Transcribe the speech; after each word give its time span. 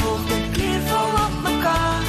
volg 0.00 0.28
dit 0.28 0.46
kleurvol 0.52 1.18
op 1.24 1.34
mekaar. 1.42 2.06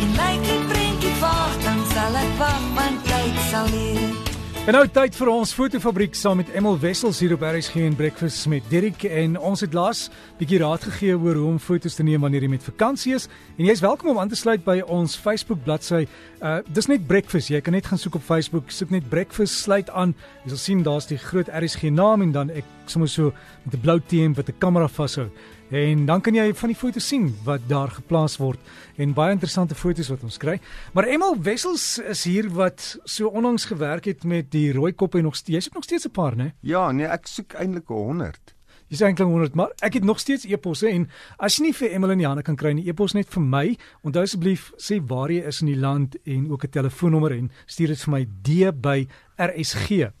En 0.00 0.10
lyk 0.18 0.42
die 0.48 0.60
prentjie 0.72 1.14
vaag, 1.20 1.56
dan 1.62 1.80
sal 1.94 2.20
ek 2.24 2.36
wag 2.38 2.68
want 2.76 3.08
tyd 3.08 3.40
sal 3.50 3.72
leer. 3.72 4.30
En 4.62 4.76
nou 4.76 4.84
tyd 4.94 5.16
vir 5.18 5.28
ons 5.32 5.52
fotofabriek 5.58 6.14
saam 6.14 6.38
met 6.38 6.50
Emil 6.54 6.76
Wessels 6.78 7.18
hier 7.18 7.32
op 7.34 7.42
RSG 7.42 7.80
en 7.82 7.96
Breakfast 7.98 8.46
met 8.46 8.62
Dirk 8.70 9.02
en 9.08 9.34
ons 9.34 9.64
het 9.64 9.72
laas 9.74 10.04
bietjie 10.38 10.60
raad 10.62 10.84
gegee 10.86 11.16
oor 11.16 11.40
hoe 11.40 11.48
om 11.48 11.58
fotos 11.58 11.98
te 11.98 12.06
neem 12.06 12.22
wanneer 12.22 12.46
jy 12.46 12.50
met 12.52 12.68
vakansie 12.68 13.16
is 13.16 13.26
en 13.56 13.64
jy's 13.66 13.82
welkom 13.82 14.12
om 14.12 14.20
aan 14.22 14.30
te 14.30 14.38
sluit 14.38 14.62
by 14.62 14.76
ons 14.86 15.16
Facebook 15.18 15.64
bladsy. 15.66 16.04
Uh 16.38 16.60
dis 16.70 16.86
net 16.86 17.08
Breakfast. 17.10 17.50
Jy 17.50 17.58
kan 17.58 17.74
net 17.74 17.90
gaan 17.90 17.98
soek 17.98 18.20
op 18.20 18.22
Facebook, 18.22 18.70
soek 18.70 18.94
net 18.94 19.08
Breakfast 19.10 19.64
sluit 19.64 19.90
aan. 19.90 20.14
Jy 20.44 20.54
sal 20.54 20.62
sien 20.68 20.86
daar's 20.86 21.10
die 21.10 21.18
groot 21.18 21.50
RSG 21.50 21.90
naam 21.90 22.22
en 22.22 22.30
dan 22.38 22.54
ek 22.54 22.68
sommer 22.86 23.10
so 23.10 23.34
met 23.64 23.74
'n 23.74 23.82
blou 23.82 23.98
T-em 23.98 24.34
wat 24.38 24.46
'n 24.46 24.58
kamera 24.62 24.86
vashou. 24.86 25.26
En 25.72 26.04
dan 26.04 26.20
kan 26.20 26.34
jy 26.36 26.50
van 26.52 26.68
die 26.68 26.76
foto's 26.76 27.06
sien 27.08 27.30
wat 27.46 27.62
daar 27.64 27.88
geplaas 27.88 28.36
word 28.36 28.60
en 29.00 29.14
baie 29.16 29.32
interessante 29.32 29.74
foto's 29.74 30.10
wat 30.12 30.20
ons 30.28 30.36
kry. 30.36 30.58
Maar 30.92 31.08
Emil 31.08 31.38
Wessels 31.40 31.96
is 32.12 32.24
hier 32.28 32.50
wat 32.52 32.98
so 33.08 33.32
onlangs 33.32 33.64
gewerk 33.70 34.04
het 34.04 34.26
met 34.28 34.50
die 34.52 34.72
rooi 34.76 34.92
kop 34.92 35.16
en 35.16 35.24
nog 35.24 35.36
steeds 35.36 35.70
ook 35.70 35.80
nog 35.80 35.84
steeds 35.88 36.04
'n 36.04 36.10
paar, 36.10 36.36
né? 36.36 36.52
Ja, 36.60 36.92
nee, 36.92 37.06
ek 37.06 37.26
soek 37.26 37.52
eintlik 37.52 37.88
100. 37.88 38.54
Jy 38.88 38.96
sê 38.96 39.04
eintlik 39.04 39.28
100, 39.28 39.54
maar 39.54 39.72
ek 39.78 39.92
het 39.92 40.04
nog 40.04 40.18
steeds 40.20 40.44
e-posse 40.44 40.88
en 40.88 41.08
as 41.38 41.56
jy 41.56 41.62
nie 41.62 41.74
vir 41.74 41.90
Emil 41.90 42.10
in 42.10 42.18
die 42.18 42.26
hande 42.26 42.42
kan 42.42 42.56
kry 42.56 42.72
nie, 42.72 42.88
e-pos 42.88 43.12
net 43.12 43.28
vir 43.28 43.42
my. 43.42 43.76
Onthou 44.02 44.22
asseblief 44.22 44.72
sê 44.76 45.00
waar 45.06 45.30
jy 45.30 45.46
is 45.46 45.60
in 45.60 45.66
die 45.66 45.80
land 45.80 46.16
en 46.24 46.50
ook 46.50 46.64
'n 46.64 46.70
telefoonnommer 46.70 47.32
en 47.32 47.50
stuur 47.66 47.86
dit 47.86 48.00
vir 48.00 48.12
my 48.12 48.26
d 48.42 48.72
by 48.80 49.08
rsg.co.za. 49.38 50.12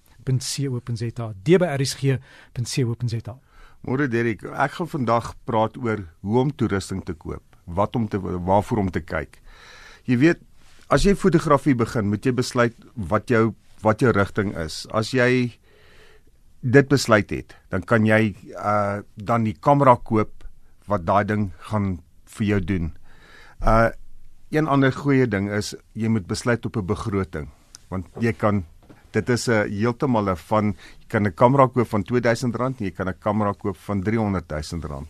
d 1.42 1.58
by 1.58 1.66
rsg.co.za. 1.66 3.51
Môre 3.82 4.06
Derek, 4.06 4.44
ek 4.46 4.76
gaan 4.78 4.90
vandag 4.90 5.32
praat 5.48 5.74
oor 5.80 6.04
hoe 6.22 6.38
om 6.38 6.50
toerusting 6.54 7.00
te 7.02 7.16
koop, 7.18 7.42
wat 7.66 7.96
om 7.98 8.06
te 8.06 8.20
waarvoor 8.22 8.84
om 8.84 8.90
te 8.94 9.02
kyk. 9.02 9.40
Jy 10.06 10.18
weet, 10.22 10.44
as 10.92 11.02
jy 11.06 11.16
fotografie 11.18 11.74
begin, 11.74 12.06
moet 12.10 12.22
jy 12.22 12.34
besluit 12.36 12.76
wat 12.94 13.30
jou 13.32 13.50
wat 13.82 13.98
jou 13.98 14.12
rigting 14.14 14.52
is. 14.54 14.84
As 14.94 15.10
jy 15.10 15.58
dit 16.62 16.86
besluit 16.86 17.32
het, 17.34 17.56
dan 17.74 17.82
kan 17.82 18.06
jy 18.06 18.36
uh 18.54 19.02
dan 19.18 19.48
die 19.48 19.56
kamera 19.58 19.96
koop 19.98 20.46
wat 20.86 21.02
daai 21.02 21.26
ding 21.26 21.48
gaan 21.66 21.96
vir 22.38 22.46
jou 22.46 22.60
doen. 22.62 22.92
Uh 23.58 23.90
een 24.52 24.68
ander 24.68 24.92
goeie 24.92 25.26
ding 25.26 25.50
is 25.50 25.74
jy 25.98 26.12
moet 26.12 26.28
besluit 26.30 26.66
op 26.66 26.76
'n 26.76 26.86
begroting 26.86 27.48
want 27.88 28.06
jy 28.20 28.32
kan 28.32 28.64
dit 29.12 29.28
is 29.28 29.48
'n 29.48 29.52
uh, 29.52 29.62
heeltemal 29.68 30.30
'n 30.30 30.36
van 30.36 30.66
jy 31.00 31.06
kan 31.08 31.26
'n 31.26 31.34
kamera 31.34 31.66
koop 31.68 31.88
van 31.88 32.02
R2000 32.02 32.60
en 32.60 32.74
jy 32.78 32.90
kan 32.90 33.08
'n 33.08 33.18
kamera 33.18 33.52
koop 33.52 33.76
van 33.76 34.02
R300 34.02 34.46
000. 34.80 35.06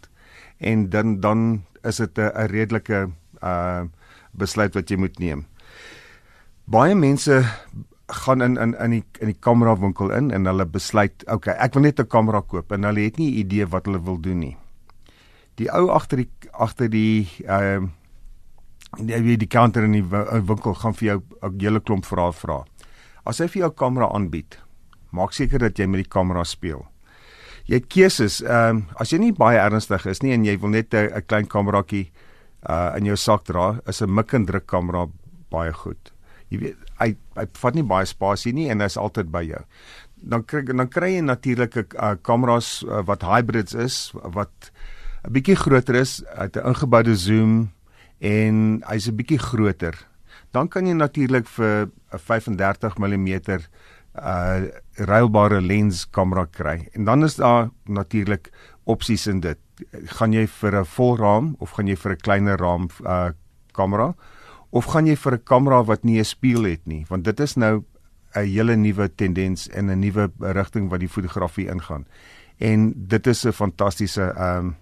En 0.59 0.89
dan 0.89 1.21
dan 1.21 1.65
is 1.83 1.97
dit 1.97 2.19
'n 2.19 2.31
'n 2.35 2.47
redelike 2.47 3.11
uh 3.43 3.85
besluit 4.33 4.75
wat 4.75 4.89
jy 4.89 4.97
moet 4.97 5.19
neem. 5.19 5.47
Baie 6.65 6.95
mense 6.95 7.45
gaan 8.07 8.43
in 8.43 8.57
in 8.57 8.75
in 8.79 8.91
die 8.91 9.05
in 9.21 9.27
die 9.27 9.41
kamera 9.41 9.77
winkel 9.77 10.11
in 10.11 10.31
en 10.31 10.47
hulle 10.47 10.67
besluit, 10.67 11.25
okay, 11.27 11.55
ek 11.55 11.75
wil 11.75 11.83
net 11.83 12.01
'n 12.01 12.07
kamera 12.07 12.41
koop 12.41 12.73
en 12.73 12.85
hulle 12.85 13.01
het 13.01 13.19
nie 13.19 13.31
'n 13.31 13.39
idee 13.39 13.67
wat 13.67 13.87
hulle 13.87 14.03
wil 14.03 14.21
doen 14.21 14.39
nie. 14.39 14.57
Die 15.55 15.71
ou 15.71 15.91
agter 15.91 16.17
die 16.17 16.31
agter 16.53 16.89
die 16.89 17.29
uh 17.49 17.81
die 18.99 19.37
die 19.37 19.49
counter 19.49 19.85
in 19.85 19.93
die 19.93 20.05
winkel 20.47 20.75
gaan 20.75 20.95
vir 20.95 21.07
jou 21.09 21.23
'n 21.43 21.61
hele 21.61 21.81
klomp 21.81 22.05
vrae 22.05 22.33
vra. 22.33 22.65
As 23.25 23.39
hy 23.39 23.47
vir 23.47 23.67
jou 23.67 23.71
kamera 23.71 24.09
aanbied, 24.11 24.59
maak 25.15 25.35
seker 25.37 25.63
dat 25.63 25.79
jy 25.79 25.87
met 25.87 26.03
die 26.03 26.11
kamera 26.11 26.43
speel. 26.45 26.83
Jy 27.71 27.79
het 27.79 27.89
keuses. 27.93 28.41
Ehm 28.43 28.83
um, 28.83 28.85
as 28.99 29.13
jy 29.13 29.21
nie 29.23 29.35
baie 29.37 29.61
ernstig 29.63 30.07
is 30.11 30.23
nie 30.23 30.33
en 30.35 30.45
jy 30.45 30.57
wil 30.59 30.75
net 30.75 30.95
'n 30.95 31.23
klein 31.27 31.47
kameraatjie 31.47 32.11
uh 32.69 32.95
in 32.99 33.07
jou 33.07 33.17
sak 33.17 33.45
dra, 33.45 33.81
is 33.87 34.03
'n 34.03 34.11
mik 34.15 34.35
en 34.35 34.47
druk 34.47 34.67
kamera 34.67 35.07
baie 35.51 35.73
goed. 35.73 36.13
Jy 36.51 36.59
weet 36.59 36.77
hy 37.01 37.17
hy 37.37 37.47
vat 37.55 37.75
nie 37.75 37.87
baie 37.87 38.07
spasie 38.07 38.53
nie 38.53 38.69
en 38.71 38.81
hy's 38.81 38.97
altyd 38.97 39.31
by 39.31 39.43
jou. 39.43 39.63
Dan 40.17 40.43
kry 40.43 40.63
dan 40.63 40.89
kry 40.89 41.15
jy 41.15 41.23
natuurlike 41.23 41.87
uh, 41.97 42.15
kameras 42.23 42.83
uh, 42.83 43.03
wat 43.07 43.23
hybrids 43.23 43.75
is 43.75 44.13
wat 44.15 44.73
'n 45.25 45.33
bietjie 45.33 45.57
groter 45.57 45.95
is, 45.95 46.23
het 46.37 46.57
'n 46.57 46.67
ingeboude 46.67 47.17
zoom 47.17 47.71
en 48.21 48.83
hy's 48.89 49.09
'n 49.09 49.17
bietjie 49.17 49.39
groter 49.39 49.95
dan 50.53 50.69
kan 50.69 50.87
jy 50.87 50.95
natuurlik 50.95 51.49
vir 51.49 51.89
'n 52.13 52.19
35 52.19 52.99
mm 52.99 53.41
uh 54.13 54.69
reilbare 54.95 55.61
lens 55.61 56.05
kamera 56.11 56.45
kry. 56.45 56.89
En 56.93 57.05
dan 57.05 57.25
is 57.25 57.37
daar 57.37 57.71
natuurlik 57.85 58.51
opsies 58.85 59.27
in 59.27 59.41
dit. 59.41 59.59
Gaan 60.19 60.33
jy 60.33 60.47
vir 60.47 60.81
'n 60.81 60.85
volraam 60.85 61.55
of 61.59 61.71
gaan 61.71 61.87
jy 61.87 61.97
vir 61.97 62.13
'n 62.13 62.21
kleiner 62.21 62.59
raam 62.59 62.89
uh 63.05 63.31
kamera 63.73 64.15
of 64.71 64.85
gaan 64.85 65.07
jy 65.07 65.17
vir 65.17 65.33
'n 65.33 65.45
kamera 65.45 65.85
wat 65.85 66.05
nie 66.05 66.19
'n 66.19 66.25
spieël 66.25 66.65
het 66.65 66.87
nie, 66.87 67.05
want 67.09 67.25
dit 67.25 67.41
is 67.41 67.57
nou 67.57 67.85
'n 68.35 68.47
hele 68.47 68.77
nuwe 68.77 69.15
tendens 69.15 69.69
en 69.69 69.91
'n 69.91 69.99
nuwe 70.01 70.31
rigting 70.39 70.91
wat 70.91 71.01
die 71.01 71.09
fotografie 71.09 71.69
ingaan. 71.69 72.07
En 72.59 72.93
dit 72.97 73.27
is 73.27 73.45
'n 73.45 73.53
fantastiese 73.53 74.35
um 74.39 74.77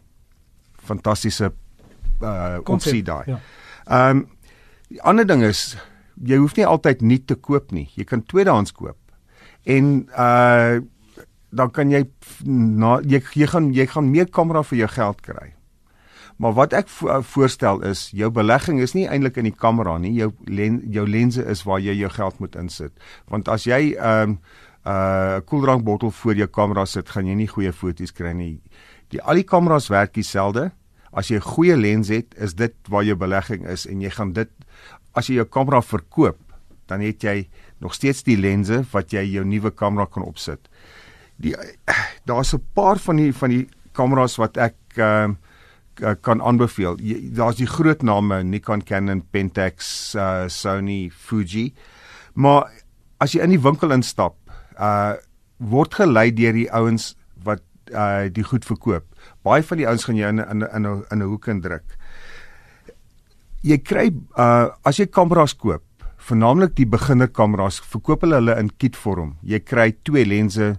fantastiese 0.74 1.52
uh 2.22 2.58
opsie 2.64 3.02
daai. 3.02 3.24
Ja. 3.26 3.38
Um 4.10 4.28
Die 4.90 5.02
ander 5.06 5.26
ding 5.26 5.44
is 5.46 5.76
jy 6.26 6.40
hoef 6.42 6.56
nie 6.58 6.66
altyd 6.66 7.04
nuut 7.06 7.28
te 7.30 7.36
koop 7.38 7.70
nie. 7.72 7.86
Jy 7.94 8.04
kan 8.10 8.24
tweedehands 8.26 8.74
koop. 8.76 8.98
En 9.64 10.08
uh 10.10 10.80
dan 11.50 11.66
kan 11.74 11.90
jy 11.90 12.04
na 12.46 13.00
jy, 13.02 13.18
jy 13.34 13.46
gaan 13.50 13.72
jy 13.74 13.88
gaan 13.90 14.06
meer 14.06 14.28
kamera 14.30 14.60
vir 14.62 14.84
jou 14.84 14.88
geld 14.94 15.22
kry. 15.26 15.48
Maar 16.38 16.52
wat 16.54 16.76
ek 16.78 16.88
vo 16.94 17.16
voorstel 17.32 17.82
is 17.88 18.04
jou 18.14 18.30
belegging 18.30 18.78
is 18.80 18.94
nie 18.94 19.08
eintlik 19.10 19.40
in 19.42 19.48
die 19.48 19.56
kamera 19.64 19.96
nie. 19.98 20.12
Jou 20.14 20.30
len, 20.46 20.78
jou 20.94 21.02
lense 21.10 21.42
is 21.42 21.64
waar 21.66 21.82
jy 21.82 21.96
jou 21.98 22.10
geld 22.14 22.38
moet 22.38 22.54
insit. 22.56 22.94
Want 23.26 23.50
as 23.50 23.66
jy 23.66 23.96
'n 23.98 23.98
um, 23.98 24.38
uh 24.86 25.40
koeldrankbottel 25.44 26.10
voor 26.10 26.34
jou 26.34 26.46
kamera 26.46 26.86
sit, 26.86 27.10
gaan 27.10 27.26
jy 27.26 27.34
nie 27.34 27.50
goeie 27.50 27.72
foto's 27.72 28.12
kry 28.12 28.32
nie. 28.32 28.62
Die 29.10 29.22
al 29.22 29.34
die 29.34 29.44
kameras 29.44 29.90
werk 29.90 30.14
dieselfde. 30.14 30.70
As 31.12 31.28
jy 31.28 31.36
'n 31.36 31.50
goeie 31.54 31.76
lens 31.76 32.08
het, 32.08 32.34
is 32.36 32.54
dit 32.54 32.74
waar 32.88 33.04
jou 33.04 33.16
belegging 33.16 33.66
is 33.66 33.86
en 33.86 34.00
jy 34.00 34.10
gaan 34.10 34.32
dit 34.32 34.50
as 35.14 35.26
jy 35.26 35.34
jou 35.34 35.44
kamera 35.44 35.82
verkoop, 35.82 36.38
dan 36.86 37.00
het 37.00 37.22
jy 37.22 37.48
nog 37.80 37.94
steeds 37.94 38.22
die 38.22 38.36
lense 38.36 38.84
wat 38.92 39.12
jy 39.12 39.24
jou 39.24 39.44
nuwe 39.44 39.70
kamera 39.70 40.06
kan 40.06 40.22
opsit. 40.22 40.68
Die 41.36 41.54
daar's 42.28 42.54
'n 42.54 42.62
paar 42.74 42.98
van 42.98 43.16
die 43.16 43.32
van 43.32 43.50
die 43.50 43.68
kameras 43.92 44.36
wat 44.38 44.56
ek 44.56 44.76
ehm 44.96 45.30
uh, 46.00 46.14
kan 46.22 46.40
aanbeveel. 46.42 46.96
Daar's 47.36 47.56
die 47.56 47.66
groot 47.66 48.02
name 48.02 48.42
Nikon, 48.42 48.82
Canon, 48.82 49.22
Pentax, 49.30 50.14
uh, 50.14 50.48
Sony, 50.48 51.10
Fuji. 51.12 51.74
Maar 52.34 52.70
as 53.18 53.34
jy 53.34 53.42
in 53.44 53.50
die 53.50 53.60
winkel 53.60 53.92
instap, 53.92 54.36
uh 54.78 55.14
word 55.60 55.92
gelei 55.92 56.30
deur 56.32 56.56
die 56.56 56.70
ouens 56.72 57.14
wat 57.44 57.60
uh 57.92 58.30
die 58.32 58.44
goed 58.44 58.64
verkoop. 58.64 59.04
Baie 59.42 59.62
van 59.62 59.78
die 59.78 59.86
ouens 59.86 60.04
gaan 60.04 60.16
jou 60.16 60.28
in 60.28 60.38
in 60.38 60.62
in 60.62 60.86
'n 60.86 61.04
in 61.10 61.18
'n 61.18 61.28
hoek 61.28 61.46
indruk 61.46 61.96
jy 63.66 63.78
kry 63.84 64.08
uh 64.38 64.70
as 64.86 65.00
jy 65.00 65.06
kameras 65.12 65.54
koop, 65.58 65.84
vernaamlik 66.30 66.74
die 66.78 66.88
beginner 66.88 67.28
kameras, 67.28 67.80
verkoop 67.92 68.24
hulle 68.24 68.40
hulle 68.40 68.56
in 68.60 68.70
kit 68.80 68.96
vorm. 68.96 69.36
Jy 69.42 69.60
kry 69.64 69.90
twee 70.04 70.26
lense 70.28 70.74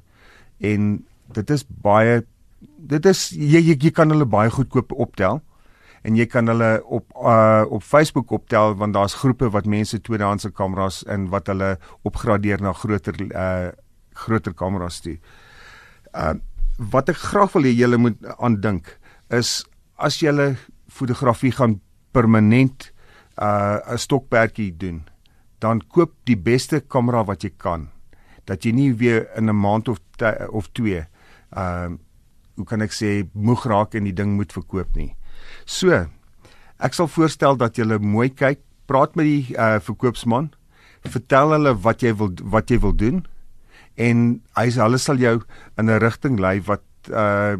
en 0.61 0.91
dit 1.33 1.53
is 1.53 1.63
baie 1.63 2.21
dit 2.61 3.05
is 3.09 3.29
jy 3.31 3.61
jy, 3.61 3.77
jy 3.87 3.93
kan 3.95 4.11
hulle 4.13 4.27
baie 4.29 4.51
goedkoop 4.53 4.93
optel 4.93 5.41
en 6.05 6.17
jy 6.17 6.25
kan 6.25 6.49
hulle 6.49 6.71
op 6.83 7.05
uh 7.17 7.65
op 7.69 7.85
Facebook 7.85 8.33
optel 8.33 8.75
want 8.77 8.97
daar's 8.97 9.19
groepe 9.21 9.51
wat 9.53 9.69
mense 9.69 10.01
tweedehandse 10.01 10.51
kameras 10.51 11.03
en 11.05 11.29
wat 11.29 11.49
hulle 11.53 11.75
opgradeer 12.07 12.61
na 12.61 12.73
groter 12.73 13.17
uh 13.29 13.71
groter 14.25 14.53
kameras 14.53 15.01
toe. 15.01 15.17
Uh 16.13 16.35
wat 16.77 17.09
ek 17.09 17.17
graag 17.17 17.53
wil 17.53 17.67
hê 17.67 17.73
julle 17.75 17.97
moet 17.97 18.17
aandink 18.37 18.97
is 19.29 19.63
as 19.97 20.19
julle 20.21 20.55
fotografie 20.91 21.51
gaan 21.51 21.79
permanent 22.11 22.91
uh 23.37 23.79
'n 23.87 23.97
stokperdjie 23.97 24.77
doen, 24.77 25.07
dan 25.59 25.81
koop 25.81 26.13
die 26.25 26.35
beste 26.35 26.81
kamera 26.81 27.23
wat 27.23 27.43
jy 27.43 27.51
kan 27.57 27.89
dat 28.45 28.65
jy 28.65 28.71
nie 28.71 28.93
weer 28.93 29.29
in 29.37 29.49
'n 29.49 29.55
maand 29.55 29.87
of 29.87 29.99
of 30.49 30.71
2 30.73 31.05
uh 31.57 31.89
hoe 32.55 32.65
kan 32.65 32.81
ek 32.81 32.91
sê 32.91 33.27
moeg 33.33 33.65
raak 33.65 33.95
en 33.95 34.03
die 34.03 34.13
ding 34.13 34.35
moet 34.35 34.53
verkoop 34.53 34.95
nie. 34.95 35.15
So, 35.65 36.05
ek 36.79 36.93
sal 36.93 37.07
voorstel 37.07 37.57
dat 37.57 37.77
jy 37.77 37.97
mooi 37.97 38.29
kyk, 38.29 38.59
praat 38.85 39.15
met 39.15 39.25
die 39.25 39.55
uh 39.57 39.79
verkoopsman, 39.79 40.51
vertel 41.01 41.51
hulle 41.51 41.73
wat 41.81 42.03
jy 42.03 42.13
wil 42.13 42.29
wat 42.43 42.69
jy 42.69 42.79
wil 42.79 42.93
doen 42.93 43.25
en 43.95 44.41
hy 44.55 44.69
hulle 44.71 44.97
sal 44.97 45.17
jou 45.17 45.41
in 45.77 45.89
'n 45.89 45.99
rigting 45.99 46.39
lei 46.39 46.59
wat 46.61 46.83
uh 47.09 47.57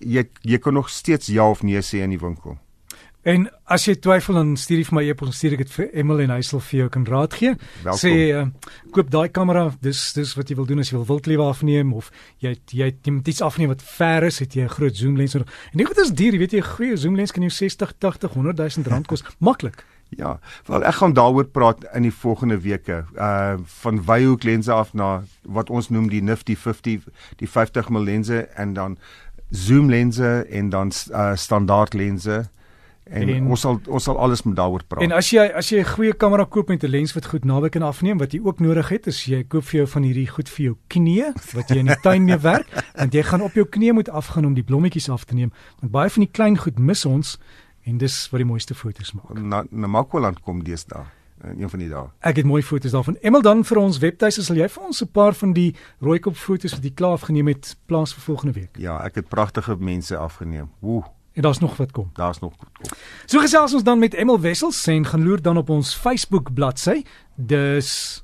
jy 0.00 0.24
jy 0.42 0.58
kan 0.58 0.74
nog 0.74 0.90
steeds 0.90 1.26
ja 1.26 1.50
of 1.50 1.62
nee 1.62 1.80
sê 1.82 2.02
in 2.02 2.10
die 2.10 2.18
winkel. 2.18 2.58
En 3.28 3.48
as 3.68 3.84
jy 3.84 3.96
twyfel 3.98 4.38
dan 4.38 4.52
stuur 4.56 4.84
vir 4.86 4.94
my 4.94 5.02
e-pos, 5.10 5.34
stuur 5.36 5.56
ek 5.56 5.64
dit 5.66 5.72
vir 5.74 5.88
Emil 6.00 6.22
en 6.24 6.30
hy 6.32 6.38
sal 6.46 6.62
vir 6.64 6.78
jou 6.78 6.86
kan 6.94 7.04
raad 7.04 7.34
gee. 7.36 7.56
Welkom. 7.82 7.98
Sê 8.00 8.12
uh, 8.32 8.44
koop 8.94 9.10
daai 9.12 9.28
kamera, 9.34 9.66
dis 9.84 10.00
dis 10.16 10.32
wat 10.38 10.48
jy 10.48 10.56
wil 10.56 10.68
doen 10.70 10.80
as 10.80 10.92
jy 10.92 10.96
wil 10.96 11.08
wildlewe 11.10 11.48
afneem 11.50 11.92
of 11.98 12.12
jy 12.44 12.54
jy 12.70 12.88
jy 12.94 13.12
moet 13.12 13.28
iets 13.28 13.42
afneem 13.44 13.74
wat 13.74 13.82
ver 13.82 14.28
is, 14.30 14.38
het 14.38 14.54
jy 14.54 14.64
'n 14.64 14.76
groot 14.76 14.96
zoom 14.96 15.16
lens 15.16 15.34
nodig. 15.34 15.50
En 15.72 15.78
die 15.82 15.86
goed 15.86 15.98
is 15.98 16.14
duur, 16.14 16.32
jy 16.32 16.38
weet 16.38 16.52
jy 16.56 16.62
'n 16.62 16.72
goeie 16.76 16.96
zoom 16.96 17.16
lens 17.16 17.32
kan 17.32 17.42
jou 17.42 17.50
60, 17.50 17.92
80, 17.98 18.32
100 18.32 18.56
000 18.56 18.88
rand 18.88 19.06
kos 19.10 19.24
maklik. 19.40 19.84
Ja, 20.16 20.38
wel 20.66 20.84
ek 20.84 20.94
gaan 20.94 21.12
daaroor 21.12 21.44
praat 21.44 21.84
in 21.94 22.02
die 22.02 22.14
volgende 22.14 22.60
weke. 22.60 23.04
Uh 23.14 23.54
van 23.82 24.04
wyhoek 24.04 24.42
lense 24.42 24.72
af 24.72 24.94
na 24.94 25.22
wat 25.42 25.70
ons 25.70 25.88
noem 25.88 26.08
die 26.08 26.22
Nifty 26.22 26.56
50, 26.56 27.04
die 27.36 27.48
50 27.48 27.88
mm 27.88 27.98
lense 28.04 28.40
en 28.56 28.72
dan 28.72 28.98
zoom 29.50 29.90
lense 29.90 30.46
en 30.50 30.68
dan 30.70 30.92
uh 31.12 31.34
standaard 31.36 31.94
lense. 31.94 32.48
En, 33.10 33.28
En- 33.28 33.46
ons 33.48 33.60
sal 33.60 33.80
ons 33.86 34.04
sal 34.04 34.18
alles 34.18 34.42
met 34.42 34.56
daaroor 34.56 34.82
praat. 34.84 35.02
En 35.02 35.12
as 35.16 35.30
jy 35.30 35.44
as 35.56 35.68
jy 35.68 35.78
'n 35.80 35.84
goeie 35.84 36.12
kamera 36.12 36.44
koop 36.44 36.68
met 36.68 36.82
'n 36.84 36.90
lens 36.90 37.12
wat 37.14 37.26
goed 37.26 37.44
naby 37.44 37.68
kan 37.68 37.82
afneem, 37.82 38.18
wat 38.18 38.32
jy 38.32 38.40
ook 38.44 38.60
nodig 38.60 38.88
het, 38.88 39.06
is 39.06 39.24
jy 39.24 39.44
koop 39.44 39.64
vir 39.64 39.76
jou 39.80 39.86
van 39.86 40.02
hierdie 40.02 40.26
goed 40.28 40.48
vir 40.48 40.64
jou 40.64 40.76
knie 40.88 41.24
wat 41.54 41.68
jy 41.68 41.76
in 41.76 41.86
die 41.86 42.00
tuin 42.06 42.24
mee 42.24 42.36
werk, 42.38 42.66
want 42.96 43.12
jy 43.14 43.22
gaan 43.22 43.40
op 43.42 43.52
jou 43.54 43.64
knie 43.66 43.92
moet 43.92 44.08
afgaan 44.08 44.44
om 44.44 44.54
die 44.54 44.62
blommetjies 44.64 45.08
af 45.08 45.24
te 45.24 45.34
neem, 45.34 45.52
want 45.80 45.92
baie 45.92 46.10
van 46.10 46.20
die 46.22 46.32
klein 46.32 46.56
goed 46.58 46.78
mis 46.78 47.04
ons 47.04 47.38
en 47.88 47.98
dis 47.98 48.16
wat 48.30 48.38
die 48.42 48.46
mooiste 48.48 48.74
foto's 48.74 49.12
maak. 49.16 49.38
na 49.40 49.64
Namakwaland 49.70 50.40
kom 50.44 50.60
deesdae. 50.64 51.04
uh, 51.44 51.50
Een 51.60 51.70
van 51.70 51.78
die 51.78 51.88
dae. 51.88 52.08
Ek 52.20 52.36
het 52.36 52.44
mooi 52.46 52.62
foto's 52.62 52.90
daarvan. 52.92 53.16
Emel 53.22 53.42
dan 53.42 53.64
vir 53.64 53.78
ons 53.78 53.98
webtuiste 54.02 54.42
sal 54.44 54.56
jy 54.56 54.68
vir 54.68 54.82
ons 54.84 55.02
'n 55.02 55.06
paar 55.12 55.32
van 55.34 55.52
die 55.52 55.74
rooikop 56.00 56.36
foto's 56.36 56.72
wat 56.74 56.82
jy 56.84 56.90
klaar 56.90 57.12
afgeneem 57.16 57.46
het 57.48 57.76
plaas 57.86 58.12
vir 58.14 58.22
volgende 58.22 58.52
week. 58.60 58.76
Ja, 58.76 58.98
ek 59.04 59.14
het 59.14 59.28
pragtige 59.28 59.76
mense 59.78 60.16
afgeneem. 60.16 60.68
Woe, 60.80 61.02
En 61.34 61.42
daar's 61.42 61.60
nog 61.60 61.76
wat 61.76 61.92
kom. 61.92 62.10
daar's 62.14 62.40
nog 62.40 62.52
goed 62.58 62.68
kom. 62.72 62.98
So 63.26 63.38
gesels 63.40 63.74
ons 63.74 63.82
dan 63.84 63.98
met 63.98 64.14
Emel 64.14 64.40
Wessels 64.40 64.86
en 64.86 65.04
gaan 65.06 65.22
loer 65.24 65.40
dan 65.42 65.56
op 65.56 65.70
ons 65.70 65.94
Facebook 65.94 66.52
bladsy. 66.54 67.04
Dis 67.36 68.22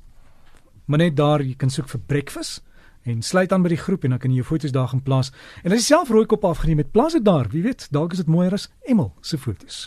maar 0.85 0.97
net 0.99 1.15
daar 1.15 1.41
jy 1.41 1.55
kan 1.55 1.69
soek 1.69 1.87
vir 1.89 1.99
breakfast 2.05 2.61
en 3.05 3.21
sluit 3.21 3.51
aan 3.53 3.65
by 3.65 3.71
die 3.75 3.81
groep 3.81 4.03
en 4.03 4.15
dan 4.15 4.21
kan 4.21 4.33
jy 4.33 4.41
jou 4.41 4.47
foto's 4.49 4.73
daar 4.75 4.89
gaan 4.91 5.03
plaas. 5.05 5.31
En 5.63 5.71
as 5.71 5.85
jy 5.85 5.93
self 5.93 6.09
rooi 6.09 6.25
kop 6.25 6.45
afgeneem 6.45 6.81
het, 6.83 6.91
plaas 6.91 7.13
dit 7.17 7.25
daar. 7.25 7.49
Wie 7.53 7.63
weet, 7.63 7.87
dalk 7.93 8.17
is 8.17 8.23
dit 8.23 8.31
mooier 8.31 8.57
as 8.57 8.69
Emel 8.89 9.13
se 9.21 9.37
foto's. 9.37 9.85